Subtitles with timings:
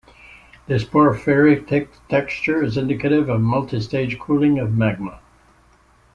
[0.65, 5.19] This porphyritic texture is indicative of multi-stage cooling of magma.